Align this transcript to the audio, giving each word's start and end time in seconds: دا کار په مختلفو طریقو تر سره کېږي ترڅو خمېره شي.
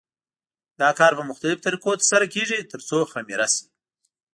دا 0.81 0.89
کار 0.99 1.11
په 1.17 1.23
مختلفو 1.29 1.63
طریقو 1.65 1.91
تر 1.99 2.05
سره 2.11 2.25
کېږي 2.33 2.69
ترڅو 2.71 2.97
خمېره 3.11 3.47
شي. 3.53 3.65